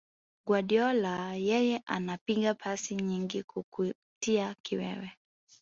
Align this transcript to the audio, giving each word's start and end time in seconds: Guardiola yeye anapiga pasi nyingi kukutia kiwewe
Guardiola 0.45 1.15
yeye 1.49 1.81
anapiga 1.85 2.53
pasi 2.53 2.95
nyingi 2.95 3.43
kukutia 3.43 4.55
kiwewe 4.61 5.11